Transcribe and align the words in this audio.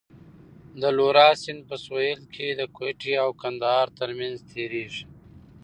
د 0.81 0.83
لورا 0.97 1.29
سیند 1.41 1.61
په 1.69 1.75
سوېل 1.85 2.21
کې 2.33 2.47
د 2.59 2.61
کویټې 2.75 3.13
او 3.23 3.29
کندهار 3.41 3.85
ترمنځ 3.99 4.37
تېرېږي. 4.51 5.03